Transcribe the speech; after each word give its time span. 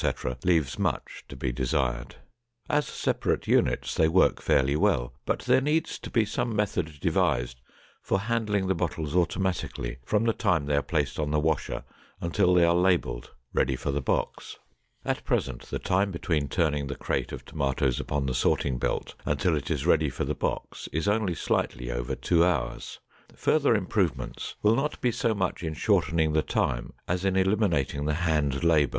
leaves 0.43 0.79
much 0.79 1.23
to 1.29 1.35
be 1.35 1.51
desired; 1.51 2.15
as 2.67 2.87
separate 2.87 3.45
units 3.47 3.93
they 3.93 4.07
work 4.07 4.41
fairly 4.41 4.75
well, 4.75 5.13
but 5.27 5.41
there 5.41 5.61
needs 5.61 5.99
to 5.99 6.09
be 6.09 6.25
some 6.25 6.55
method 6.55 6.99
devised 6.99 7.61
for 8.01 8.21
handling 8.21 8.65
the 8.65 8.73
bottles 8.73 9.15
automatically 9.15 9.99
from 10.03 10.23
the 10.23 10.33
time 10.33 10.65
they 10.65 10.75
are 10.75 10.81
placed 10.81 11.19
on 11.19 11.29
the 11.29 11.39
washer 11.39 11.83
until 12.19 12.51
they 12.55 12.63
are 12.65 12.73
labeled, 12.73 13.29
ready 13.53 13.75
for 13.75 13.91
the 13.91 14.01
box. 14.01 14.57
At 15.05 15.23
present 15.23 15.65
the 15.69 15.77
time 15.77 16.09
between 16.09 16.47
turning 16.49 16.87
the 16.87 16.95
crate 16.95 17.31
of 17.31 17.45
tomatoes 17.45 17.99
upon 17.99 18.25
the 18.25 18.33
sorting 18.33 18.79
belt 18.79 19.13
until 19.23 19.55
it 19.55 19.69
is 19.69 19.85
ready 19.85 20.09
for 20.09 20.23
the 20.23 20.33
box 20.33 20.89
is 20.91 21.07
only 21.07 21.35
slightly 21.35 21.91
over 21.91 22.15
two 22.15 22.43
hours. 22.43 22.99
Further 23.35 23.75
improvement 23.75 24.55
will 24.63 24.75
not 24.75 24.99
be 24.99 25.11
so 25.11 25.35
much 25.35 25.61
in 25.61 25.75
shortening 25.75 26.33
the 26.33 26.41
time 26.41 26.91
as 27.07 27.23
in 27.23 27.35
eliminating 27.35 28.05
the 28.05 28.15
hand 28.15 28.63
labor. 28.63 28.89